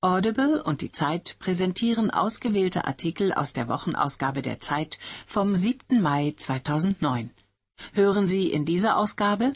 Audible 0.00 0.62
und 0.62 0.80
die 0.80 0.92
Zeit 0.92 1.36
präsentieren 1.40 2.12
ausgewählte 2.12 2.84
Artikel 2.84 3.32
aus 3.32 3.52
der 3.52 3.66
Wochenausgabe 3.66 4.42
der 4.42 4.60
Zeit 4.60 4.96
vom 5.26 5.56
7. 5.56 6.00
Mai 6.00 6.34
2009. 6.36 7.32
Hören 7.94 8.28
Sie 8.28 8.48
in 8.48 8.64
dieser 8.64 8.96
Ausgabe 8.96 9.54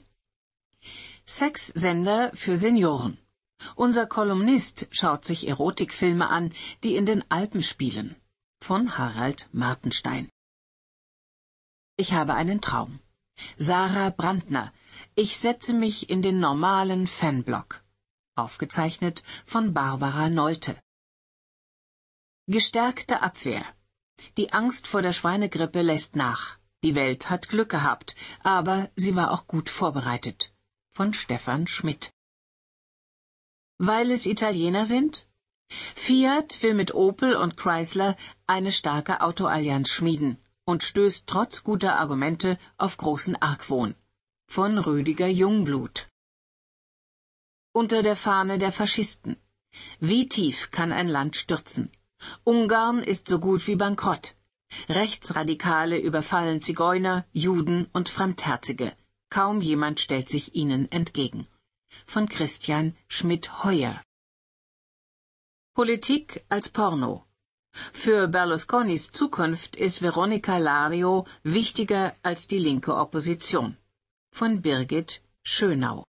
Sexsender 1.24 2.32
für 2.34 2.56
Senioren. 2.56 3.18
Unser 3.76 4.08
Kolumnist 4.08 4.88
schaut 4.90 5.24
sich 5.24 5.46
Erotikfilme 5.46 6.28
an, 6.28 6.52
die 6.82 6.96
in 6.96 7.06
den 7.06 7.22
Alpen 7.30 7.62
spielen. 7.62 8.16
Von 8.58 8.98
Harald 8.98 9.48
Martenstein. 9.52 10.28
Ich 11.96 12.14
habe 12.14 12.34
einen 12.34 12.60
Traum. 12.60 12.98
Sarah 13.56 14.10
Brandner. 14.10 14.72
Ich 15.14 15.38
setze 15.38 15.72
mich 15.72 16.10
in 16.10 16.20
den 16.20 16.40
normalen 16.40 17.06
Fanblock. 17.06 17.84
Aufgezeichnet 18.34 19.22
von 19.44 19.74
Barbara 19.74 20.30
Nolte. 20.30 20.80
Gestärkte 22.46 23.20
Abwehr. 23.20 23.64
Die 24.38 24.54
Angst 24.54 24.86
vor 24.86 25.02
der 25.02 25.12
Schweinegrippe 25.12 25.82
lässt 25.82 26.16
nach. 26.16 26.58
Die 26.82 26.94
Welt 26.94 27.28
hat 27.28 27.50
Glück 27.50 27.68
gehabt, 27.68 28.16
aber 28.42 28.90
sie 28.96 29.14
war 29.16 29.32
auch 29.32 29.46
gut 29.46 29.68
vorbereitet. 29.68 30.54
Von 30.94 31.12
Stefan 31.12 31.66
Schmidt. 31.66 32.10
Weil 33.76 34.10
es 34.10 34.24
Italiener 34.24 34.86
sind? 34.86 35.28
Fiat 35.94 36.62
will 36.62 36.72
mit 36.72 36.94
Opel 36.94 37.36
und 37.36 37.58
Chrysler 37.58 38.16
eine 38.46 38.72
starke 38.72 39.20
Autoallianz 39.20 39.90
schmieden 39.90 40.38
und 40.64 40.82
stößt 40.82 41.26
trotz 41.26 41.64
guter 41.64 41.98
Argumente 41.98 42.58
auf 42.78 42.96
großen 42.96 43.36
Argwohn. 43.36 43.94
Von 44.48 44.78
Rüdiger 44.78 45.28
Jungblut. 45.28 46.08
Unter 47.74 48.02
der 48.02 48.16
Fahne 48.16 48.58
der 48.58 48.70
Faschisten. 48.70 49.36
Wie 49.98 50.28
tief 50.28 50.70
kann 50.70 50.92
ein 50.92 51.08
Land 51.08 51.36
stürzen? 51.36 51.90
Ungarn 52.44 53.02
ist 53.02 53.28
so 53.28 53.38
gut 53.38 53.66
wie 53.66 53.76
bankrott. 53.76 54.34
Rechtsradikale 54.90 55.98
überfallen 55.98 56.60
Zigeuner, 56.60 57.24
Juden 57.32 57.86
und 57.94 58.10
Fremdherzige. 58.10 58.92
Kaum 59.30 59.62
jemand 59.62 60.00
stellt 60.00 60.28
sich 60.28 60.54
ihnen 60.54 60.92
entgegen. 60.92 61.46
Von 62.04 62.28
Christian 62.28 62.94
Schmidt-Heuer. 63.08 64.02
Politik 65.74 66.44
als 66.50 66.68
Porno. 66.68 67.24
Für 67.94 68.28
Berlusconis 68.28 69.10
Zukunft 69.12 69.76
ist 69.76 70.02
Veronica 70.02 70.58
Lario 70.58 71.26
wichtiger 71.42 72.14
als 72.22 72.48
die 72.48 72.58
linke 72.58 72.94
Opposition. 72.94 73.78
Von 74.30 74.60
Birgit 74.60 75.22
Schönau. 75.42 76.04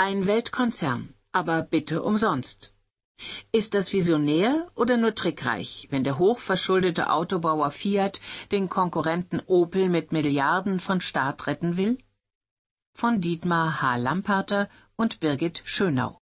Ein 0.00 0.28
Weltkonzern, 0.28 1.12
aber 1.32 1.60
bitte 1.62 2.04
umsonst. 2.04 2.72
Ist 3.50 3.74
das 3.74 3.92
visionär 3.92 4.70
oder 4.76 4.96
nur 4.96 5.12
trickreich, 5.16 5.88
wenn 5.90 6.04
der 6.04 6.20
hochverschuldete 6.20 7.10
Autobauer 7.10 7.72
Fiat 7.72 8.20
den 8.52 8.68
Konkurrenten 8.68 9.42
Opel 9.48 9.88
mit 9.88 10.12
Milliarden 10.12 10.78
von 10.78 11.00
Staat 11.00 11.48
retten 11.48 11.76
will? 11.76 11.98
Von 12.94 13.20
Dietmar 13.20 13.82
H. 13.82 13.96
Lamparter 13.96 14.68
und 14.94 15.18
Birgit 15.18 15.62
Schönau. 15.64 16.20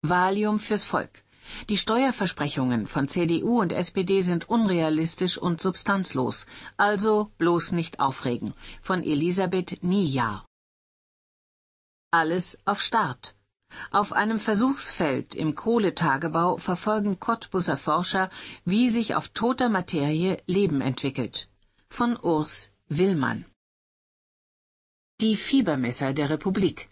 Valium 0.00 0.58
fürs 0.58 0.86
Volk. 0.86 1.22
Die 1.68 1.76
Steuerversprechungen 1.76 2.86
von 2.86 3.08
CDU 3.08 3.60
und 3.60 3.72
SPD 3.72 4.22
sind 4.22 4.48
unrealistisch 4.48 5.36
und 5.36 5.60
substanzlos, 5.60 6.46
also 6.78 7.30
bloß 7.36 7.72
nicht 7.72 8.00
aufregen. 8.00 8.54
Von 8.80 9.02
Elisabeth 9.02 9.82
Niejahr. 9.82 10.45
Alles 12.12 12.58
auf 12.64 12.82
Start. 12.82 13.34
Auf 13.90 14.12
einem 14.12 14.38
Versuchsfeld 14.38 15.34
im 15.34 15.54
Kohletagebau 15.54 16.56
verfolgen 16.56 17.18
Cottbusser 17.18 17.76
Forscher, 17.76 18.30
wie 18.64 18.88
sich 18.88 19.14
auf 19.14 19.28
toter 19.28 19.68
Materie 19.68 20.40
Leben 20.46 20.80
entwickelt. 20.80 21.48
Von 21.88 22.16
Urs 22.16 22.70
Willmann. 22.88 23.44
Die 25.20 25.36
Fiebermesser 25.36 26.12
der 26.12 26.30
Republik. 26.30 26.88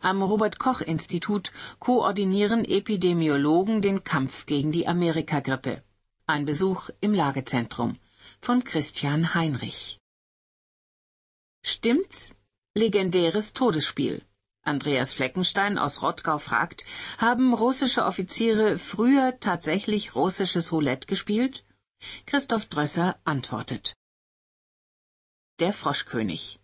Am 0.00 0.22
Robert 0.22 0.58
Koch 0.58 0.82
Institut 0.82 1.50
koordinieren 1.78 2.64
Epidemiologen 2.64 3.80
den 3.80 4.04
Kampf 4.04 4.46
gegen 4.46 4.70
die 4.70 4.86
Amerikagrippe. 4.86 5.82
Ein 6.26 6.44
Besuch 6.44 6.90
im 7.00 7.14
Lagezentrum 7.14 7.98
von 8.40 8.64
Christian 8.64 9.34
Heinrich. 9.34 9.98
Stimmt's? 11.64 12.34
Legendäres 12.74 13.52
Todesspiel. 13.54 14.22
Andreas 14.64 15.12
Fleckenstein 15.12 15.76
aus 15.76 16.02
Rottgau 16.02 16.38
fragt, 16.38 16.84
haben 17.18 17.52
russische 17.52 18.04
Offiziere 18.04 18.78
früher 18.78 19.40
tatsächlich 19.40 20.14
russisches 20.14 20.70
Roulette 20.70 21.08
gespielt? 21.08 21.64
Christoph 22.26 22.66
Drösser 22.66 23.18
antwortet. 23.24 23.94
Der 25.58 25.72
Froschkönig. 25.72 26.60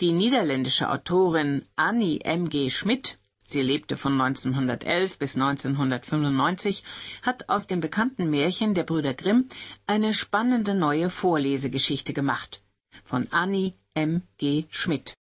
Die 0.00 0.12
niederländische 0.12 0.90
Autorin 0.90 1.64
Annie 1.76 2.20
M. 2.20 2.48
G. 2.48 2.68
Schmidt, 2.70 3.18
sie 3.44 3.62
lebte 3.62 3.96
von 3.96 4.20
1911 4.20 5.18
bis 5.18 5.36
1995, 5.36 6.82
hat 7.22 7.48
aus 7.48 7.66
dem 7.68 7.80
bekannten 7.80 8.28
Märchen 8.28 8.74
der 8.74 8.84
Brüder 8.84 9.14
Grimm 9.14 9.48
eine 9.86 10.14
spannende 10.14 10.74
neue 10.74 11.10
Vorlesegeschichte 11.10 12.12
gemacht. 12.12 12.62
Von 13.04 13.28
Annie 13.30 13.74
M. 13.94 14.22
G. 14.36 14.66
Schmidt. 14.68 15.14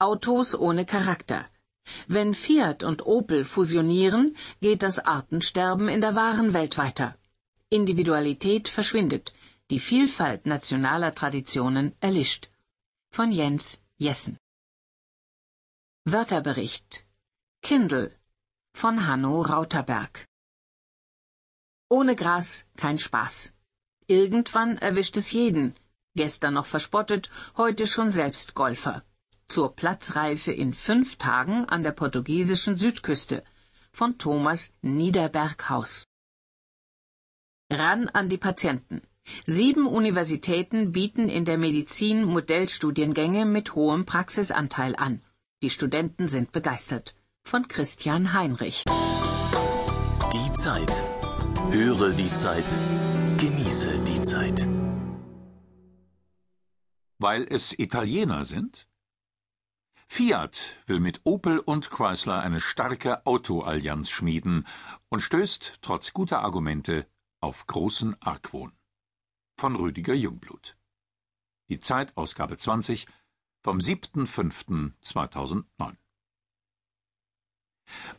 Autos 0.00 0.54
ohne 0.54 0.86
Charakter. 0.86 1.50
Wenn 2.06 2.32
Fiat 2.32 2.84
und 2.84 3.04
Opel 3.04 3.44
fusionieren, 3.44 4.36
geht 4.60 4.84
das 4.84 5.00
Artensterben 5.00 5.88
in 5.88 6.00
der 6.00 6.14
wahren 6.14 6.52
Welt 6.52 6.78
weiter. 6.78 7.16
Individualität 7.68 8.68
verschwindet, 8.68 9.34
die 9.70 9.80
Vielfalt 9.80 10.46
nationaler 10.46 11.14
Traditionen 11.16 11.96
erlischt 11.98 12.48
von 13.10 13.32
Jens 13.32 13.80
Jessen. 13.96 14.38
Wörterbericht 16.04 17.04
Kindle 17.62 18.14
von 18.74 19.06
Hanno 19.08 19.42
Rauterberg 19.42 20.26
Ohne 21.88 22.14
Gras 22.14 22.66
kein 22.76 22.98
Spaß. 22.98 23.52
Irgendwann 24.06 24.78
erwischt 24.78 25.16
es 25.16 25.32
jeden, 25.32 25.74
gestern 26.14 26.54
noch 26.54 26.66
verspottet, 26.66 27.28
heute 27.56 27.88
schon 27.88 28.12
selbst 28.12 28.54
Golfer. 28.54 29.02
Zur 29.50 29.74
Platzreife 29.74 30.52
in 30.52 30.74
fünf 30.74 31.16
Tagen 31.16 31.64
an 31.64 31.82
der 31.82 31.92
portugiesischen 31.92 32.76
Südküste 32.76 33.42
von 33.92 34.18
Thomas 34.18 34.74
Niederberghaus. 34.82 36.04
Ran 37.70 38.10
an 38.10 38.28
die 38.28 38.36
Patienten. 38.36 39.00
Sieben 39.46 39.86
Universitäten 39.86 40.92
bieten 40.92 41.30
in 41.30 41.46
der 41.46 41.56
Medizin 41.56 42.24
Modellstudiengänge 42.24 43.46
mit 43.46 43.74
hohem 43.74 44.04
Praxisanteil 44.04 44.94
an. 44.96 45.22
Die 45.62 45.70
Studenten 45.70 46.28
sind 46.28 46.52
begeistert. 46.52 47.14
Von 47.42 47.68
Christian 47.68 48.34
Heinrich. 48.34 48.84
Die 50.32 50.52
Zeit. 50.52 51.02
Höre 51.70 52.10
die 52.10 52.32
Zeit. 52.32 52.76
Genieße 53.38 53.98
die 54.04 54.20
Zeit. 54.20 54.68
Weil 57.18 57.46
es 57.48 57.78
Italiener 57.78 58.44
sind? 58.44 58.87
Fiat 60.10 60.78
will 60.86 61.00
mit 61.00 61.20
Opel 61.24 61.58
und 61.58 61.90
Chrysler 61.90 62.40
eine 62.40 62.60
starke 62.60 63.26
Autoallianz 63.26 64.10
schmieden 64.10 64.66
und 65.10 65.20
stößt 65.20 65.78
trotz 65.82 66.12
guter 66.12 66.40
Argumente 66.40 67.06
auf 67.40 67.66
großen 67.66 68.20
Argwohn 68.20 68.72
von 69.58 69.76
Rüdiger 69.76 70.14
Jungblut. 70.14 70.76
Die 71.68 71.78
Zeit, 71.78 72.16
Ausgabe 72.16 72.56
20, 72.56 73.06
vom 73.62 73.78
7.5.2009. 73.78 75.96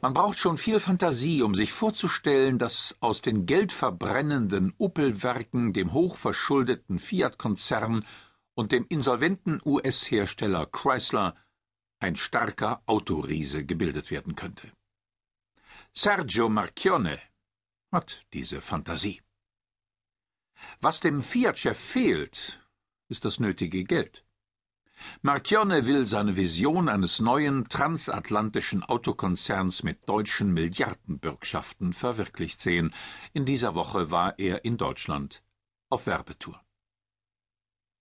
Man 0.02 0.14
braucht 0.14 0.40
schon 0.40 0.58
viel 0.58 0.80
Fantasie, 0.80 1.42
um 1.42 1.56
sich 1.56 1.74
vorzustellen, 1.74 2.58
dass 2.58 2.97
aus 3.02 3.22
den 3.22 3.46
geldverbrennenden 3.46 4.74
Opel-Werken, 4.78 5.74
dem 5.74 5.94
hochverschuldeten 5.94 7.00
Fiat-Konzern 7.00 8.06
und 8.53 8.72
dem 8.72 8.85
insolventen 8.90 9.62
US-Hersteller 9.66 10.66
Chrysler 10.66 11.35
ein 11.99 12.16
starker 12.16 12.81
Autoriese 12.85 13.66
gebildet 13.66 14.11
werden 14.11 14.35
könnte. 14.35 14.72
Sergio 15.93 16.49
Marchione 16.49 17.19
hat 17.91 18.25
diese 18.34 18.61
Fantasie. 18.61 19.22
Was 20.81 20.99
dem 20.99 21.23
Fiat-Chef 21.23 21.79
fehlt, 21.79 22.59
ist 23.07 23.25
das 23.25 23.40
nötige 23.40 23.84
Geld. 23.84 24.25
Marchione 25.22 25.85
will 25.85 26.05
seine 26.05 26.35
Vision 26.35 26.90
eines 26.90 27.19
neuen 27.19 27.69
transatlantischen 27.69 28.84
Autokonzerns 28.84 29.84
mit 29.84 30.07
deutschen 30.07 30.53
Milliardenbürgschaften 30.53 31.93
verwirklicht 31.93 32.59
sehen. 32.59 32.93
In 33.34 33.46
dieser 33.46 33.75
Woche 33.75 34.11
war 34.11 34.37
er 34.37 34.66
in 34.66 34.78
Deutschland 34.78 35.41
auf 35.90 36.05
Werbetour. 36.05 36.61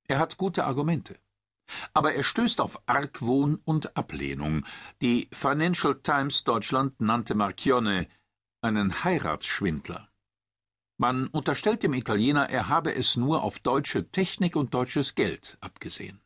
Er 0.08 0.18
hat 0.18 0.36
gute 0.36 0.64
Argumente. 0.64 1.18
Aber 1.94 2.14
er 2.14 2.22
stößt 2.22 2.60
auf 2.60 2.80
Argwohn 2.86 3.60
und 3.64 3.96
Ablehnung. 3.96 4.64
Die 5.02 5.28
Financial 5.32 6.00
Times 6.00 6.44
Deutschland 6.44 7.00
nannte 7.00 7.34
Marchione 7.34 8.08
einen 8.60 9.04
Heiratsschwindler. 9.04 10.08
Man 10.96 11.28
unterstellt 11.28 11.84
dem 11.84 11.94
Italiener, 11.94 12.50
er 12.50 12.68
habe 12.68 12.94
es 12.94 13.16
nur 13.16 13.42
auf 13.42 13.60
deutsche 13.60 14.10
Technik 14.10 14.56
und 14.56 14.74
deutsches 14.74 15.14
Geld 15.14 15.56
abgesehen. 15.60 16.20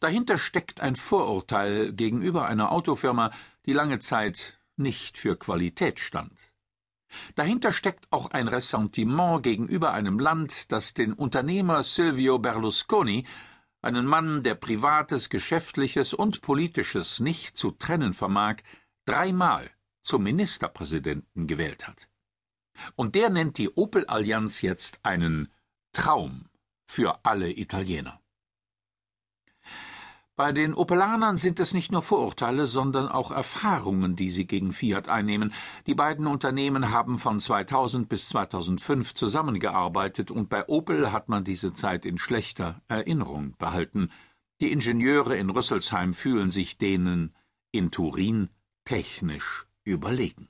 Dahinter 0.00 0.38
steckt 0.38 0.80
ein 0.80 0.96
Vorurteil 0.96 1.92
gegenüber 1.92 2.46
einer 2.46 2.72
Autofirma, 2.72 3.30
die 3.66 3.72
lange 3.72 3.98
Zeit 3.98 4.58
nicht 4.76 5.18
für 5.18 5.36
Qualität 5.36 6.00
stand. 6.00 6.52
Dahinter 7.34 7.72
steckt 7.72 8.10
auch 8.10 8.30
ein 8.30 8.48
Ressentiment 8.48 9.42
gegenüber 9.42 9.92
einem 9.92 10.18
Land, 10.18 10.72
das 10.72 10.94
den 10.94 11.12
Unternehmer 11.12 11.82
Silvio 11.82 12.38
Berlusconi, 12.38 13.26
einen 13.82 14.06
Mann, 14.06 14.42
der 14.42 14.54
Privates, 14.54 15.28
Geschäftliches 15.28 16.14
und 16.14 16.40
Politisches 16.40 17.20
nicht 17.20 17.58
zu 17.58 17.72
trennen 17.72 18.14
vermag, 18.14 18.58
dreimal 19.04 19.70
zum 20.02 20.22
Ministerpräsidenten 20.22 21.46
gewählt 21.46 21.86
hat. 21.86 22.08
Und 22.96 23.14
der 23.14 23.28
nennt 23.28 23.58
die 23.58 23.68
Opel-Allianz 23.68 24.62
jetzt 24.62 25.00
einen 25.02 25.52
Traum 25.92 26.48
für 26.86 27.24
alle 27.24 27.50
Italiener. 27.50 28.21
Bei 30.34 30.50
den 30.50 30.72
Opelanern 30.72 31.36
sind 31.36 31.60
es 31.60 31.74
nicht 31.74 31.92
nur 31.92 32.00
Vorurteile, 32.00 32.64
sondern 32.64 33.08
auch 33.08 33.30
Erfahrungen, 33.30 34.16
die 34.16 34.30
sie 34.30 34.46
gegen 34.46 34.72
Fiat 34.72 35.06
einnehmen. 35.06 35.52
Die 35.86 35.94
beiden 35.94 36.26
Unternehmen 36.26 36.90
haben 36.90 37.18
von 37.18 37.38
2000 37.38 38.08
bis 38.08 38.30
2005 38.30 39.14
zusammengearbeitet 39.14 40.30
und 40.30 40.48
bei 40.48 40.66
Opel 40.68 41.12
hat 41.12 41.28
man 41.28 41.44
diese 41.44 41.74
Zeit 41.74 42.06
in 42.06 42.16
schlechter 42.16 42.80
Erinnerung 42.88 43.56
behalten. 43.58 44.10
Die 44.62 44.72
Ingenieure 44.72 45.36
in 45.36 45.50
Rüsselsheim 45.50 46.14
fühlen 46.14 46.50
sich 46.50 46.78
denen 46.78 47.34
in 47.70 47.90
Turin 47.90 48.48
technisch 48.86 49.66
überlegen. 49.84 50.48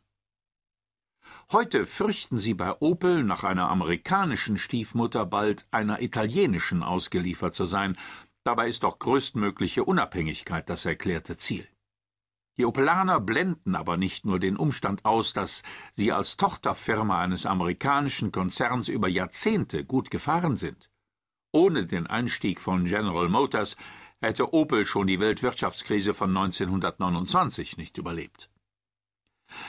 Heute 1.50 1.86
fürchten 1.86 2.38
sie 2.38 2.54
bei 2.54 2.80
Opel 2.80 3.24
nach 3.24 3.42
einer 3.42 3.68
amerikanischen 3.68 4.58
Stiefmutter 4.58 5.26
bald 5.26 5.66
einer 5.72 6.00
italienischen 6.02 6.84
ausgeliefert 6.84 7.54
zu 7.54 7.64
sein, 7.64 7.96
Dabei 8.44 8.68
ist 8.68 8.82
doch 8.82 8.98
größtmögliche 8.98 9.84
Unabhängigkeit 9.84 10.68
das 10.68 10.84
erklärte 10.84 11.36
Ziel. 11.36 11.68
Die 12.58 12.66
Opelaner 12.66 13.20
blenden 13.20 13.74
aber 13.74 13.96
nicht 13.96 14.26
nur 14.26 14.38
den 14.38 14.56
Umstand 14.56 15.04
aus, 15.04 15.32
dass 15.32 15.62
sie 15.92 16.12
als 16.12 16.36
Tochterfirma 16.36 17.20
eines 17.20 17.46
amerikanischen 17.46 18.30
Konzerns 18.30 18.88
über 18.88 19.08
Jahrzehnte 19.08 19.84
gut 19.84 20.10
gefahren 20.10 20.56
sind. 20.56 20.90
Ohne 21.52 21.86
den 21.86 22.06
Einstieg 22.06 22.60
von 22.60 22.84
General 22.84 23.28
Motors 23.28 23.76
hätte 24.20 24.52
Opel 24.52 24.84
schon 24.86 25.06
die 25.06 25.20
Weltwirtschaftskrise 25.20 26.12
von 26.12 26.36
1929 26.36 27.76
nicht 27.76 27.96
überlebt. 27.96 28.50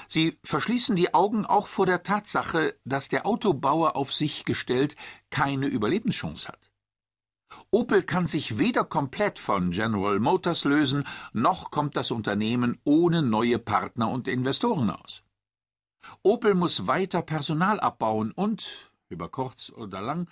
Sie 0.07 0.39
verschließen 0.43 0.95
die 0.95 1.13
Augen 1.13 1.45
auch 1.45 1.67
vor 1.67 1.85
der 1.85 2.03
Tatsache, 2.03 2.77
dass 2.85 3.09
der 3.09 3.25
Autobauer 3.25 3.95
auf 3.95 4.13
sich 4.13 4.45
gestellt 4.45 4.95
keine 5.29 5.67
Überlebenschance 5.67 6.47
hat. 6.47 6.72
Opel 7.71 8.03
kann 8.03 8.27
sich 8.27 8.57
weder 8.57 8.83
komplett 8.83 9.39
von 9.39 9.71
General 9.71 10.19
Motors 10.19 10.63
lösen, 10.63 11.05
noch 11.31 11.71
kommt 11.71 11.97
das 11.97 12.11
Unternehmen 12.11 12.79
ohne 12.83 13.21
neue 13.21 13.57
Partner 13.57 14.09
und 14.09 14.27
Investoren 14.27 14.89
aus. 14.89 15.23
Opel 16.21 16.53
muss 16.53 16.85
weiter 16.87 17.21
Personal 17.21 17.79
abbauen 17.79 18.31
und, 18.31 18.91
über 19.09 19.29
kurz 19.29 19.71
oder 19.71 20.01
lang, 20.01 20.29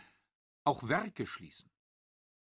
auch 0.63 0.87
Werke 0.87 1.25
schließen. 1.25 1.70